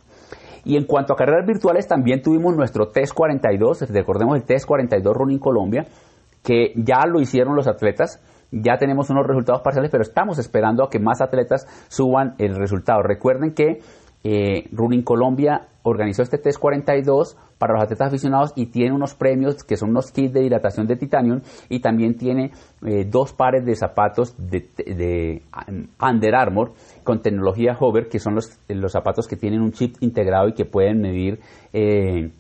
Y 0.66 0.75
en 0.75 0.86
cuanto 0.86 1.13
a 1.13 1.16
carreras 1.16 1.46
virtuales, 1.46 1.88
también 1.88 2.22
tuvimos 2.22 2.56
nuestro 2.56 2.89
TES 2.89 3.13
42, 3.13 3.89
recordemos 3.89 4.36
el 4.36 4.44
TES 4.44 4.66
42 4.66 5.16
Running 5.16 5.39
Colombia, 5.39 5.86
que 6.44 6.74
ya 6.75 7.06
lo 7.08 7.22
hicieron 7.22 7.56
los 7.56 7.68
atletas, 7.68 8.22
ya 8.51 8.77
tenemos 8.77 9.10
unos 9.10 9.25
resultados 9.25 9.62
parciales, 9.62 9.92
pero 9.92 10.04
estamos 10.04 10.39
esperando 10.39 10.84
a 10.84 10.89
que 10.89 11.00
más 11.00 11.22
atletas 11.22 11.68
suban 11.89 12.36
el 12.38 12.56
resultado. 12.56 13.01
Recuerden 13.01 13.54
que 13.54 13.82
eh, 14.24 14.68
Running 14.72 15.04
Colombia 15.04 15.68
organizó 15.84 16.22
este 16.22 16.38
test 16.38 16.60
42 16.60 17.38
para 17.58 17.74
los 17.74 17.84
atletas 17.84 18.08
aficionados 18.08 18.51
y 18.56 18.68
tiene 18.68 18.94
unos 18.94 19.16
premios 19.16 19.63
que 19.63 19.77
son 19.77 19.92
unos 19.92 20.12
kits 20.12 20.34
de 20.34 20.44
hidratación 20.44 20.86
de 20.86 20.98
titanio 20.98 21.42
y 21.70 21.80
también 21.80 22.18
tiene 22.18 22.51
eh, 22.86 23.06
dos 23.06 23.32
pares 23.34 23.66
de 23.66 23.75
zapatos 23.75 24.36
de, 24.38 25.44
Under 26.01 26.36
Armour 26.36 26.74
con 27.04 27.22
tecnología 27.22 27.77
Hover, 27.80 28.10
que 28.10 28.20
son 28.20 28.36
los, 28.36 28.60
los, 28.68 28.92
zapatos 28.92 29.27
que 29.27 29.38
tienen 29.38 29.62
un 29.62 29.72
chip 29.72 29.96
integrado 30.01 30.50
y 30.50 30.54
que 30.54 30.66
pueden 30.66 31.00
medir 31.00 31.39
eh, 31.72 32.32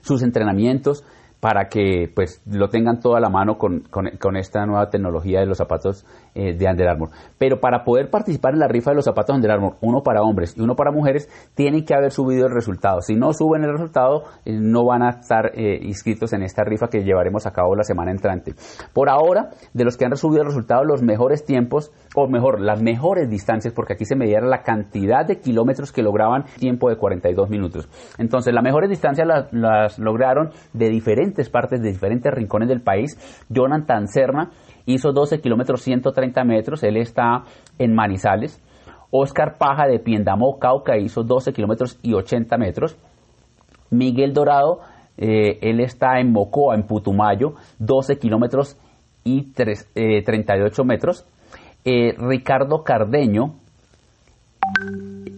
sus 0.00 0.22
entrenamientos 0.22 1.04
para 1.44 1.68
que 1.68 2.10
pues 2.14 2.40
lo 2.46 2.70
tengan 2.70 3.00
toda 3.00 3.20
la 3.20 3.28
mano 3.28 3.58
con, 3.58 3.80
con, 3.90 4.36
esta 4.38 4.64
nueva 4.64 4.88
tecnología 4.88 5.40
de 5.40 5.46
los 5.46 5.58
zapatos 5.58 6.06
eh, 6.34 6.56
de 6.56 6.66
Under 6.66 6.88
Armour. 6.88 7.10
Pero 7.36 7.60
para 7.60 7.84
poder 7.84 8.08
participar 8.08 8.54
en 8.54 8.60
la 8.60 8.66
rifa 8.66 8.92
de 8.92 8.96
los 8.96 9.04
zapatos 9.04 9.36
Under 9.36 9.50
Armour, 9.50 9.74
uno 9.82 10.02
para 10.02 10.22
hombres 10.22 10.56
y 10.56 10.62
uno 10.62 10.74
para 10.74 10.90
mujeres, 10.90 11.28
tienen 11.54 11.84
que 11.84 11.92
haber 11.94 12.12
subido 12.12 12.46
el 12.46 12.54
resultado. 12.54 13.02
Si 13.02 13.14
no 13.14 13.34
suben 13.34 13.62
el 13.62 13.72
resultado, 13.72 14.22
eh, 14.46 14.56
no 14.58 14.86
van 14.86 15.02
a 15.02 15.10
estar 15.10 15.52
eh, 15.54 15.80
inscritos 15.82 16.32
en 16.32 16.44
esta 16.44 16.64
rifa 16.64 16.86
que 16.86 17.04
llevaremos 17.04 17.46
a 17.46 17.50
cabo 17.50 17.76
la 17.76 17.84
semana 17.84 18.10
entrante. 18.10 18.54
Por 18.94 19.10
ahora, 19.10 19.50
de 19.74 19.84
los 19.84 19.98
que 19.98 20.06
han 20.06 20.16
subido 20.16 20.40
el 20.40 20.48
resultado, 20.48 20.82
los 20.82 21.02
mejores 21.02 21.44
tiempos, 21.44 21.92
o 22.14 22.26
mejor, 22.26 22.58
las 22.58 22.80
mejores 22.80 23.28
distancias, 23.28 23.74
porque 23.74 23.92
aquí 23.92 24.06
se 24.06 24.16
medía 24.16 24.40
la 24.40 24.62
cantidad 24.62 25.26
de 25.26 25.40
kilómetros 25.40 25.92
que 25.92 26.02
lograban 26.02 26.44
tiempo 26.58 26.88
de 26.88 26.96
42 26.96 27.50
minutos. 27.50 27.86
Entonces, 28.16 28.54
las 28.54 28.64
mejores 28.64 28.88
distancias 28.88 29.28
las, 29.28 29.52
las 29.52 29.98
lograron 29.98 30.48
de 30.72 30.88
diferentes 30.88 31.33
partes, 31.50 31.82
de 31.82 31.90
diferentes 31.90 32.32
rincones 32.32 32.68
del 32.68 32.80
país. 32.80 33.16
Jonathan 33.48 34.08
Serna 34.08 34.50
hizo 34.86 35.12
12 35.12 35.40
kilómetros 35.40 35.82
130 35.82 36.44
metros, 36.44 36.82
él 36.82 36.96
está 36.96 37.44
en 37.78 37.94
Manizales. 37.94 38.62
Oscar 39.10 39.58
Paja 39.58 39.86
de 39.86 40.00
Piendamó, 40.00 40.58
Cauca, 40.58 40.98
hizo 40.98 41.22
12 41.22 41.52
kilómetros 41.52 41.98
y 42.02 42.14
80 42.14 42.56
metros. 42.58 42.98
Miguel 43.90 44.32
Dorado, 44.32 44.80
eh, 45.16 45.58
él 45.62 45.80
está 45.80 46.18
en 46.18 46.32
Mocoa, 46.32 46.74
en 46.74 46.86
Putumayo, 46.86 47.54
12 47.78 48.18
kilómetros 48.18 48.76
y 49.22 49.52
38 49.52 49.84
eh, 49.94 50.84
metros. 50.84 51.26
Eh, 51.84 52.14
Ricardo 52.18 52.82
Cardeño, 52.82 53.54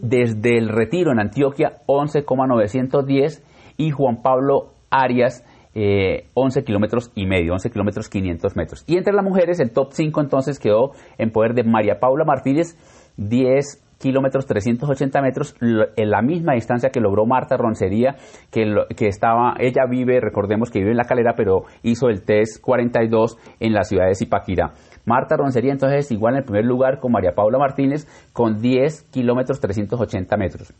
desde 0.01 0.57
el 0.57 0.69
Retiro 0.69 1.13
en 1.13 1.21
Antioquia, 1.21 1.79
11,910. 1.87 3.43
Y 3.79 3.91
Juan 3.91 4.23
Pablo 4.23 4.71
Arias, 4.89 5.45
11 5.77 6.61
eh, 6.61 6.65
kilómetros 6.65 7.13
y 7.15 7.27
medio, 7.27 7.53
11 7.53 7.71
kilómetros 7.71 8.09
500 8.09 8.57
metros. 8.57 8.85
Y 8.87 8.97
entre 8.97 9.13
las 9.13 9.25
mujeres, 9.25 9.61
el 9.61 9.73
top 9.73 9.93
5 9.93 10.21
entonces 10.23 10.59
quedó 10.59 10.93
en 11.19 11.31
poder 11.31 11.53
de 11.55 11.65
María 11.65 12.01
Paula 12.01 12.25
Martínez, 12.25 12.77
10 13.19 13.83
kilómetros 13.99 14.47
380 14.47 15.23
metros, 15.23 15.55
en 15.61 16.11
la 16.11 16.23
misma 16.23 16.55
distancia 16.55 16.91
que 16.91 17.01
logró 17.01 17.27
Marta 17.27 17.57
Roncería, 17.57 18.17
que, 18.51 18.75
que 18.97 19.09
estaba, 19.09 19.55
ella 19.59 19.85
vive, 19.89 20.21
recordemos 20.21 20.71
que 20.71 20.79
vive 20.79 20.93
en 20.93 20.99
La 20.99 21.05
Calera, 21.05 21.35
pero 21.37 21.65
hizo 21.83 22.09
el 22.09 22.23
test 22.25 22.61
42 22.63 23.37
en 23.61 23.73
la 23.73 23.85
ciudad 23.85 24.07
de 24.07 24.15
Zipaquirá. 24.15 24.73
Marta 25.05 25.37
Roncería 25.37 25.73
entonces 25.73 26.11
igual 26.11 26.35
en 26.35 26.39
el 26.39 26.45
primer 26.45 26.65
lugar 26.65 27.01
con 27.01 27.13
María 27.13 27.33
Paula 27.33 27.59
Martínez 27.59 28.07
con 28.33 28.61
10 28.61 29.11
kilómetros 29.11 29.61
380 29.61 30.37
metros. 30.37 30.75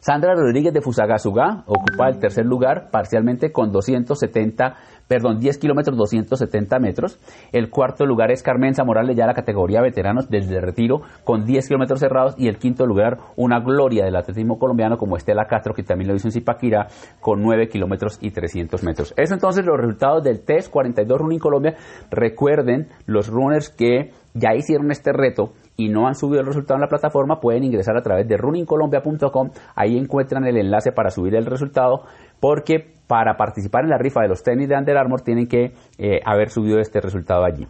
Sandra 0.00 0.34
Rodríguez 0.34 0.72
de 0.72 0.80
Fusagasugá 0.80 1.62
ocupa 1.66 2.08
el 2.08 2.18
tercer 2.18 2.46
lugar 2.46 2.88
parcialmente 2.90 3.52
con 3.52 3.70
270, 3.70 4.74
perdón, 5.06 5.38
10 5.38 5.58
kilómetros 5.58 5.94
270 5.94 6.78
metros. 6.78 7.20
El 7.52 7.68
cuarto 7.68 8.06
lugar 8.06 8.30
es 8.30 8.42
Carmen 8.42 8.72
Morales 8.86 9.14
ya 9.14 9.26
la 9.26 9.34
categoría 9.34 9.82
veteranos 9.82 10.30
desde 10.30 10.58
retiro 10.58 11.02
con 11.24 11.44
10 11.44 11.68
kilómetros 11.68 12.00
cerrados 12.00 12.34
y 12.38 12.48
el 12.48 12.56
quinto 12.56 12.86
lugar 12.86 13.18
una 13.36 13.60
gloria 13.60 14.06
del 14.06 14.16
atletismo 14.16 14.58
colombiano 14.58 14.96
como 14.96 15.18
Estela 15.18 15.46
Castro 15.46 15.74
que 15.74 15.82
también 15.82 16.08
lo 16.08 16.14
hizo 16.14 16.28
en 16.28 16.32
Zipaquirá 16.32 16.86
con 17.20 17.42
9 17.42 17.68
kilómetros 17.68 18.16
y 18.22 18.30
300 18.30 18.82
metros. 18.82 19.12
Es 19.18 19.30
entonces 19.32 19.66
los 19.66 19.76
resultados 19.76 20.24
del 20.24 20.40
test 20.40 20.70
42 20.70 21.18
Running 21.18 21.38
Colombia. 21.38 21.76
Recuerden 22.10 22.88
los 23.04 23.28
runners 23.28 23.68
que 23.68 24.12
ya 24.32 24.54
hicieron 24.54 24.90
este 24.90 25.12
reto 25.12 25.52
y 25.80 25.88
no 25.88 26.06
han 26.06 26.14
subido 26.14 26.40
el 26.40 26.46
resultado 26.46 26.76
en 26.76 26.82
la 26.82 26.88
plataforma, 26.88 27.40
pueden 27.40 27.64
ingresar 27.64 27.96
a 27.96 28.02
través 28.02 28.28
de 28.28 28.36
runningcolombia.com. 28.36 29.50
Ahí 29.74 29.96
encuentran 29.96 30.44
el 30.44 30.58
enlace 30.58 30.92
para 30.92 31.10
subir 31.10 31.34
el 31.34 31.46
resultado, 31.46 32.02
porque 32.38 32.94
para 33.06 33.36
participar 33.36 33.84
en 33.84 33.90
la 33.90 33.98
rifa 33.98 34.20
de 34.20 34.28
los 34.28 34.42
tenis 34.42 34.68
de 34.68 34.76
Under 34.76 34.96
Armour 34.96 35.22
tienen 35.22 35.48
que 35.48 35.72
eh, 35.98 36.20
haber 36.24 36.50
subido 36.50 36.78
este 36.78 37.00
resultado 37.00 37.44
allí. 37.44 37.66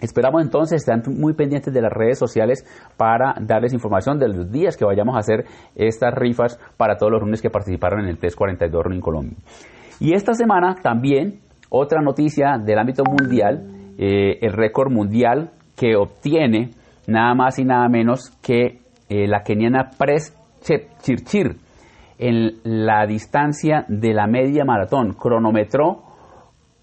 Esperamos 0.00 0.42
entonces, 0.42 0.82
están 0.82 1.02
muy 1.16 1.32
pendientes 1.32 1.72
de 1.72 1.80
las 1.80 1.92
redes 1.92 2.18
sociales 2.18 2.66
para 2.96 3.34
darles 3.40 3.72
información 3.72 4.18
de 4.18 4.28
los 4.28 4.50
días 4.50 4.76
que 4.76 4.84
vayamos 4.84 5.14
a 5.14 5.20
hacer 5.20 5.44
estas 5.76 6.12
rifas 6.12 6.58
para 6.76 6.96
todos 6.96 7.12
los 7.12 7.20
runners 7.22 7.40
que 7.40 7.50
participaron 7.50 8.00
en 8.00 8.08
el 8.08 8.18
Test 8.18 8.36
42 8.36 8.84
Running 8.84 9.00
Colombia. 9.00 9.36
Y 10.00 10.14
esta 10.14 10.34
semana 10.34 10.74
también 10.82 11.38
otra 11.70 12.02
noticia 12.02 12.58
del 12.58 12.78
ámbito 12.78 13.04
mundial, 13.04 13.94
eh, 13.96 14.38
el 14.42 14.52
récord 14.52 14.90
mundial 14.90 15.52
que 15.76 15.96
obtiene 15.96 16.70
nada 17.06 17.34
más 17.34 17.58
y 17.58 17.64
nada 17.64 17.88
menos 17.88 18.30
que 18.42 18.80
eh, 19.08 19.26
la 19.26 19.42
keniana 19.42 19.90
Pres 19.98 20.36
Chirchir 21.02 21.56
en 22.18 22.60
la 22.62 23.04
distancia 23.06 23.84
de 23.88 24.14
la 24.14 24.26
media 24.26 24.64
maratón. 24.64 25.12
Cronometró 25.12 26.04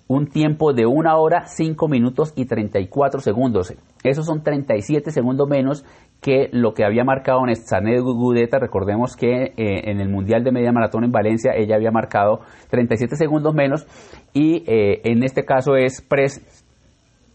un 0.07 0.27
tiempo 0.27 0.73
de 0.73 0.85
una 0.85 1.15
hora, 1.17 1.45
5 1.47 1.88
minutos 1.88 2.33
y 2.35 2.45
34 2.45 3.21
segundos. 3.21 3.73
Esos 4.03 4.25
son 4.25 4.43
37 4.43 5.11
segundos 5.11 5.47
menos 5.47 5.85
que 6.19 6.49
lo 6.51 6.73
que 6.73 6.83
había 6.83 7.03
marcado 7.03 7.41
en 7.47 8.03
Gudeta. 8.03 8.59
Recordemos 8.59 9.15
que 9.15 9.43
eh, 9.43 9.53
en 9.55 10.01
el 10.01 10.09
Mundial 10.09 10.43
de 10.43 10.51
Media 10.51 10.71
Maratón 10.71 11.05
en 11.05 11.11
Valencia 11.11 11.53
ella 11.55 11.75
había 11.75 11.91
marcado 11.91 12.41
37 12.69 13.15
segundos 13.15 13.53
menos 13.53 13.88
y 14.33 14.63
eh, 14.67 15.01
en 15.05 15.23
este 15.23 15.45
caso 15.45 15.75
es 15.75 16.01
Pres, 16.01 16.63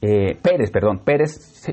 Pérez, 0.00 0.70
perdón, 0.70 0.98
Pérez 1.02 1.66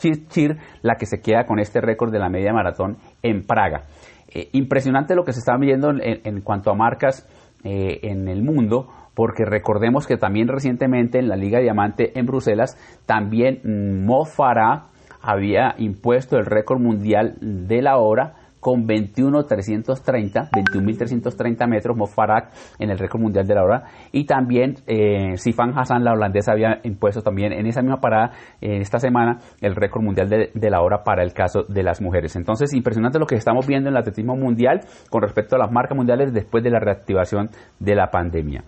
Chir, 0.00 0.56
la 0.82 0.96
que 0.96 1.06
se 1.06 1.20
queda 1.20 1.44
con 1.44 1.58
este 1.58 1.80
récord 1.80 2.10
de 2.10 2.18
la 2.18 2.28
media 2.28 2.52
maratón 2.52 2.96
en 3.22 3.46
Praga. 3.46 3.84
Eh, 4.32 4.48
impresionante 4.52 5.14
lo 5.14 5.24
que 5.24 5.32
se 5.32 5.40
está 5.40 5.56
viendo 5.56 5.90
en, 5.90 6.40
cuanto 6.42 6.70
a 6.70 6.74
marcas 6.74 7.28
eh, 7.64 8.00
en 8.02 8.28
el 8.28 8.42
mundo, 8.42 8.88
porque 9.14 9.44
recordemos 9.44 10.06
que 10.06 10.16
también 10.16 10.48
recientemente 10.48 11.18
en 11.18 11.28
la 11.28 11.36
Liga 11.36 11.60
Diamante 11.60 12.18
en 12.18 12.26
Bruselas, 12.26 12.76
también 13.06 13.60
Mo 14.06 14.24
Farah 14.24 14.86
había 15.20 15.74
impuesto 15.78 16.36
el 16.38 16.46
récord 16.46 16.80
mundial 16.80 17.36
de 17.40 17.82
la 17.82 17.98
hora 17.98 18.34
con 18.60 18.86
21.330, 18.86 20.50
21.330 20.50 21.66
metros, 21.66 21.96
Mofarak 21.96 22.52
en 22.78 22.90
el 22.90 22.98
récord 22.98 23.20
mundial 23.20 23.46
de 23.46 23.54
la 23.54 23.64
hora, 23.64 23.84
y 24.12 24.26
también 24.26 24.76
eh, 24.86 25.36
Sifan 25.36 25.76
Hassan, 25.76 26.04
la 26.04 26.12
holandesa, 26.12 26.52
había 26.52 26.80
impuesto 26.84 27.22
también 27.22 27.52
en 27.52 27.66
esa 27.66 27.82
misma 27.82 28.00
parada, 28.00 28.32
en 28.60 28.82
esta 28.82 28.98
semana, 28.98 29.38
el 29.60 29.74
récord 29.74 30.02
mundial 30.02 30.28
de, 30.28 30.50
de, 30.54 30.70
la 30.70 30.82
hora 30.82 31.02
para 31.02 31.22
el 31.22 31.32
caso 31.32 31.64
de 31.68 31.82
las 31.82 32.00
mujeres. 32.00 32.36
Entonces, 32.36 32.72
impresionante 32.74 33.18
lo 33.18 33.26
que 33.26 33.36
estamos 33.36 33.66
viendo 33.66 33.88
en 33.88 33.94
el 33.94 34.00
atletismo 34.00 34.36
mundial 34.36 34.80
con 35.08 35.22
respecto 35.22 35.56
a 35.56 35.58
las 35.58 35.72
marcas 35.72 35.96
mundiales 35.96 36.32
después 36.32 36.62
de 36.62 36.70
la 36.70 36.78
reactivación 36.78 37.50
de 37.78 37.94
la 37.94 38.10
pandemia. 38.10 38.62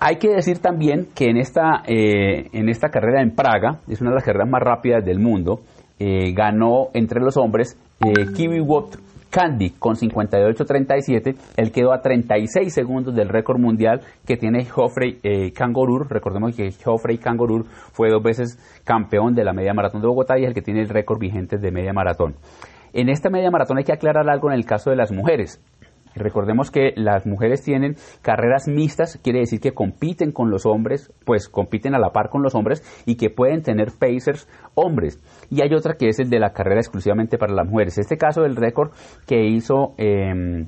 Hay 0.00 0.16
que 0.16 0.28
decir 0.28 0.60
también 0.60 1.08
que 1.14 1.24
en 1.24 1.38
esta, 1.38 1.82
eh, 1.84 2.48
en 2.52 2.68
esta 2.68 2.88
carrera 2.88 3.20
en 3.20 3.34
Praga, 3.34 3.80
es 3.88 4.00
una 4.00 4.10
de 4.10 4.16
las 4.16 4.24
carreras 4.24 4.48
más 4.48 4.62
rápidas 4.62 5.04
del 5.04 5.18
mundo, 5.18 5.60
eh, 5.98 6.32
ganó 6.32 6.88
entre 6.94 7.20
los 7.20 7.36
hombres 7.36 7.76
eh, 8.00 8.26
Candy 9.30 9.70
con 9.78 9.94
58.37, 9.94 11.36
él 11.56 11.72
quedó 11.72 11.92
a 11.92 12.00
36 12.00 12.72
segundos 12.72 13.14
del 13.14 13.28
récord 13.28 13.58
mundial 13.58 14.00
que 14.26 14.36
tiene 14.36 14.64
Geoffrey 14.64 15.18
eh, 15.22 15.52
Recordemos 16.08 16.56
que 16.56 16.70
Geoffrey 16.70 17.18
Kangorur 17.18 17.66
fue 17.92 18.10
dos 18.10 18.22
veces 18.22 18.58
campeón 18.84 19.34
de 19.34 19.44
la 19.44 19.52
media 19.52 19.74
maratón 19.74 20.00
de 20.00 20.08
Bogotá 20.08 20.38
y 20.38 20.44
es 20.44 20.48
el 20.48 20.54
que 20.54 20.62
tiene 20.62 20.80
el 20.80 20.88
récord 20.88 21.18
vigente 21.18 21.58
de 21.58 21.70
media 21.70 21.92
maratón. 21.92 22.36
En 22.94 23.10
esta 23.10 23.28
media 23.28 23.50
maratón 23.50 23.76
hay 23.76 23.84
que 23.84 23.92
aclarar 23.92 24.28
algo 24.30 24.50
en 24.50 24.56
el 24.56 24.64
caso 24.64 24.90
de 24.90 24.96
las 24.96 25.12
mujeres. 25.12 25.60
Recordemos 26.14 26.70
que 26.70 26.92
las 26.96 27.26
mujeres 27.26 27.62
tienen 27.62 27.96
carreras 28.22 28.68
mixtas, 28.68 29.18
quiere 29.22 29.40
decir 29.40 29.60
que 29.60 29.72
compiten 29.72 30.32
con 30.32 30.50
los 30.50 30.66
hombres, 30.66 31.12
pues 31.24 31.48
compiten 31.48 31.94
a 31.94 31.98
la 31.98 32.10
par 32.10 32.28
con 32.30 32.42
los 32.42 32.54
hombres 32.54 32.82
y 33.06 33.16
que 33.16 33.30
pueden 33.30 33.62
tener 33.62 33.92
pacers 33.98 34.48
hombres. 34.74 35.22
Y 35.50 35.62
hay 35.62 35.74
otra 35.74 35.94
que 35.94 36.08
es 36.08 36.18
el 36.18 36.30
de 36.30 36.40
la 36.40 36.52
carrera 36.52 36.80
exclusivamente 36.80 37.38
para 37.38 37.52
las 37.52 37.68
mujeres. 37.68 37.98
Este 37.98 38.16
caso 38.16 38.42
del 38.42 38.56
récord 38.56 38.90
que 39.26 39.46
hizo 39.46 39.94
eh, 39.98 40.66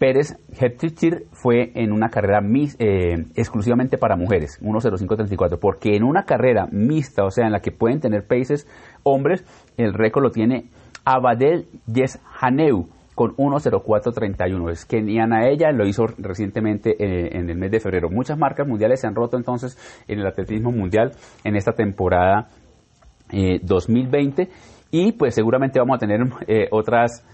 Pérez 0.00 0.38
Heptichir 0.58 1.26
fue 1.30 1.72
en 1.74 1.92
una 1.92 2.08
carrera 2.08 2.40
eh, 2.78 3.26
exclusivamente 3.36 3.98
para 3.98 4.16
mujeres, 4.16 4.58
1.0534, 4.62 5.58
porque 5.60 5.94
en 5.94 6.04
una 6.04 6.24
carrera 6.24 6.66
mixta, 6.72 7.22
o 7.24 7.30
sea, 7.30 7.44
en 7.44 7.52
la 7.52 7.60
que 7.60 7.70
pueden 7.70 8.00
tener 8.00 8.26
paces 8.26 8.66
hombres, 9.02 9.44
el 9.76 9.92
récord 9.92 10.22
lo 10.22 10.30
tiene 10.30 10.70
Abadel 11.04 11.66
Yeshaneu 11.86 12.88
con 13.20 13.36
1.0431. 13.36 14.70
Es 14.70 14.86
keniana 14.86 15.46
ella, 15.50 15.72
lo 15.72 15.86
hizo 15.86 16.06
recientemente 16.16 16.92
eh, 16.98 17.36
en 17.38 17.50
el 17.50 17.58
mes 17.58 17.70
de 17.70 17.78
febrero. 17.78 18.08
Muchas 18.08 18.38
marcas 18.38 18.66
mundiales 18.66 18.98
se 18.98 19.08
han 19.08 19.14
roto 19.14 19.36
entonces 19.36 19.76
en 20.08 20.20
el 20.20 20.26
atletismo 20.26 20.72
mundial 20.72 21.12
en 21.44 21.54
esta 21.54 21.72
temporada 21.72 22.48
2020 23.30 24.42
eh, 24.42 24.48
y 24.90 25.12
pues 25.12 25.34
seguramente 25.34 25.78
vamos 25.78 25.96
a 25.96 25.98
tener 25.98 26.20
eh, 26.46 26.68
otras 26.70 27.26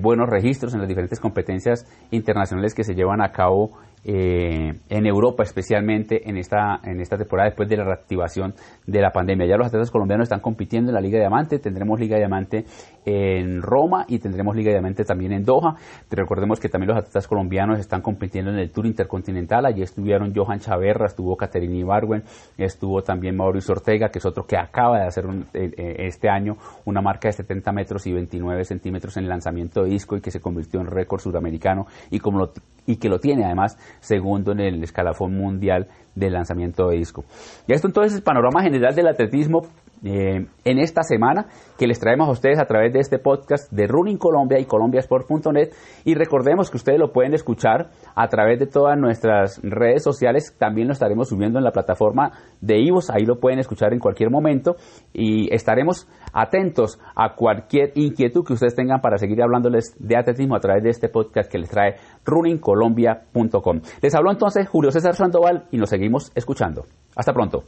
buenos 0.00 0.28
registros 0.28 0.74
en 0.74 0.80
las 0.80 0.88
diferentes 0.88 1.18
competencias 1.18 1.86
internacionales 2.10 2.74
que 2.74 2.84
se 2.84 2.94
llevan 2.94 3.22
a 3.22 3.32
cabo 3.32 3.70
eh, 4.04 4.72
en 4.88 5.06
Europa 5.06 5.42
especialmente 5.44 6.28
en 6.28 6.36
esta, 6.36 6.80
en 6.82 7.00
esta 7.00 7.16
temporada 7.16 7.48
después 7.48 7.68
de 7.68 7.76
la 7.76 7.84
reactivación 7.84 8.54
de 8.86 9.00
la 9.00 9.10
pandemia. 9.10 9.46
Ya 9.46 9.56
los 9.56 9.68
atletas 9.68 9.90
colombianos 9.90 10.24
están 10.24 10.40
compitiendo 10.40 10.90
en 10.90 10.94
la 10.94 11.00
Liga 11.00 11.18
de 11.18 11.24
Diamante, 11.24 11.58
tendremos 11.58 12.00
Liga 12.00 12.16
de 12.16 12.22
Diamante 12.22 12.64
en 13.04 13.62
Roma 13.62 14.04
y 14.08 14.18
tendremos 14.18 14.56
Liga 14.56 14.70
de 14.70 14.78
Diamante 14.78 15.04
también 15.04 15.32
en 15.32 15.44
Doha. 15.44 15.76
Recordemos 16.10 16.58
que 16.58 16.68
también 16.68 16.88
los 16.88 16.98
atletas 16.98 17.26
colombianos 17.28 17.78
están 17.78 18.00
compitiendo 18.00 18.50
en 18.50 18.58
el 18.58 18.70
Tour 18.70 18.86
Intercontinental, 18.86 19.66
allí 19.66 19.82
estuvieron 19.82 20.32
Johan 20.34 20.58
Chaverra, 20.58 21.06
estuvo 21.06 21.36
Caterina 21.36 21.76
Ibargüen, 21.76 22.24
estuvo 22.58 23.02
también 23.02 23.36
Mauricio 23.36 23.72
Ortega, 23.72 24.08
que 24.08 24.18
es 24.18 24.26
otro 24.26 24.46
que 24.46 24.56
acaba 24.56 24.98
de 24.98 25.06
hacer 25.06 25.24
eh, 25.54 25.70
eh, 25.76 25.94
este 26.06 26.28
año 26.28 26.56
una 26.84 27.00
marca 27.00 27.28
de 27.28 27.32
70 27.32 27.72
metros 27.72 28.06
y 28.06 28.12
29 28.12 28.64
centímetros 28.64 29.16
en 29.16 29.24
el 29.24 29.30
lanzamiento 29.30 29.82
de 29.82 29.90
disco 29.90 30.16
y 30.16 30.20
que 30.20 30.30
se 30.30 30.40
convirtió 30.40 30.80
en 30.80 30.86
récord 30.86 31.20
suramericano 31.20 31.86
y 32.10 32.18
como 32.18 32.38
lo 32.38 32.52
y 32.86 32.96
que 32.96 33.08
lo 33.08 33.18
tiene 33.18 33.44
además 33.44 33.78
segundo 34.00 34.52
en 34.52 34.60
el 34.60 34.82
escalafón 34.82 35.36
mundial 35.36 35.88
del 36.14 36.32
lanzamiento 36.34 36.88
de 36.88 36.96
disco. 36.96 37.24
Y 37.66 37.72
esto 37.72 37.86
entonces 37.86 38.12
es 38.12 38.18
el 38.18 38.24
panorama 38.24 38.62
general 38.62 38.94
del 38.94 39.08
atletismo 39.08 39.66
eh, 40.04 40.46
en 40.64 40.78
esta 40.78 41.02
semana 41.02 41.46
que 41.78 41.86
les 41.86 42.00
traemos 42.00 42.28
a 42.28 42.32
ustedes 42.32 42.58
a 42.58 42.64
través 42.64 42.92
de 42.92 43.00
este 43.00 43.18
podcast 43.18 43.70
de 43.72 43.86
Running 43.86 44.18
Colombia 44.18 44.58
y 44.58 44.64
colombiasport.net 44.64 45.70
y 46.04 46.14
recordemos 46.14 46.70
que 46.70 46.76
ustedes 46.76 46.98
lo 46.98 47.12
pueden 47.12 47.34
escuchar 47.34 47.90
a 48.14 48.28
través 48.28 48.58
de 48.58 48.66
todas 48.66 48.98
nuestras 48.98 49.60
redes 49.62 50.02
sociales, 50.02 50.56
también 50.58 50.88
lo 50.88 50.92
estaremos 50.92 51.28
subiendo 51.28 51.58
en 51.58 51.64
la 51.64 51.70
plataforma 51.70 52.32
de 52.60 52.80
Ivos, 52.80 53.10
ahí 53.10 53.24
lo 53.24 53.38
pueden 53.38 53.58
escuchar 53.58 53.92
en 53.92 54.00
cualquier 54.00 54.30
momento 54.30 54.76
y 55.12 55.52
estaremos 55.54 56.08
atentos 56.32 56.98
a 57.14 57.34
cualquier 57.34 57.92
inquietud 57.94 58.44
que 58.44 58.54
ustedes 58.54 58.74
tengan 58.74 59.00
para 59.00 59.18
seguir 59.18 59.42
hablándoles 59.42 59.94
de 59.98 60.16
atletismo 60.16 60.56
a 60.56 60.60
través 60.60 60.82
de 60.82 60.90
este 60.90 61.08
podcast 61.08 61.50
que 61.50 61.58
les 61.58 61.70
trae 61.70 61.96
runningcolombia.com. 62.24 63.80
Les 64.00 64.14
habló 64.14 64.32
entonces 64.32 64.68
Julio 64.68 64.90
César 64.90 65.14
Sandoval 65.14 65.66
y 65.70 65.76
nos 65.76 65.90
seguimos 65.90 66.32
escuchando. 66.34 66.86
Hasta 67.14 67.32
pronto. 67.32 67.64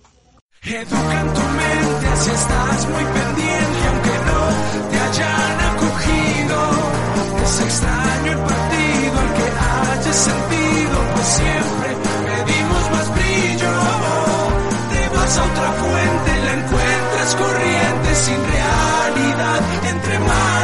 Si 2.16 2.30
estás 2.30 2.88
muy 2.88 3.04
pendiente, 3.04 3.78
aunque 3.90 4.14
no 4.28 4.42
te 4.90 5.00
hayan 5.00 5.56
acogido. 5.72 6.56
Es 7.44 7.60
extraño 7.60 8.32
el 8.32 8.38
partido 8.38 9.20
al 9.20 9.30
que 9.34 9.46
hayas 9.98 10.16
sentido, 10.16 10.96
pues 11.14 11.26
siempre 11.26 11.88
pedimos 12.24 12.90
más 12.92 13.14
brillo. 13.14 13.72
Te 14.92 15.16
vas 15.16 15.38
a 15.38 15.42
otra 15.42 15.72
fuente, 15.82 16.30
la 16.46 16.52
encuentras 16.52 17.34
corriente, 17.34 18.14
sin 18.14 18.40
realidad, 18.46 19.60
entre 19.90 20.18
manos 20.20 20.63